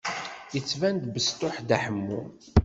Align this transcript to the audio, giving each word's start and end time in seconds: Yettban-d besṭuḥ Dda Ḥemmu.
Yettban-d 0.53 1.03
besṭuḥ 1.15 1.55
Dda 1.59 1.77
Ḥemmu. 1.83 2.21